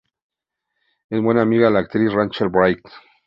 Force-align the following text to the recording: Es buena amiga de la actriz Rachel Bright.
Es 1.11 1.21
buena 1.21 1.43
amiga 1.43 1.67
de 1.67 1.73
la 1.73 1.81
actriz 1.81 2.11
Rachel 2.11 2.49
Bright. 2.49 2.81